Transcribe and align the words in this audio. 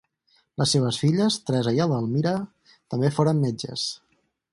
Les 0.59 0.71
seves 0.75 0.95
filles, 1.01 1.35
Teresa 1.49 1.73
i 1.79 1.83
Edelmira, 1.85 2.33
també 2.95 3.13
foren 3.19 3.43
metges. 3.45 3.85